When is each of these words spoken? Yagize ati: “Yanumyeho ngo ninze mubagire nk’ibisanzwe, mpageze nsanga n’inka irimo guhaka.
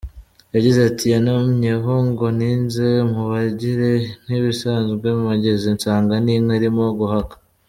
Yagize 0.55 0.79
ati: 0.89 1.05
“Yanumyeho 1.13 1.93
ngo 2.09 2.25
ninze 2.37 2.87
mubagire 3.11 3.91
nk’ibisanzwe, 4.23 5.07
mpageze 5.21 5.67
nsanga 5.77 6.13
n’inka 6.25 6.53
irimo 6.59 6.85
guhaka. 6.99 7.35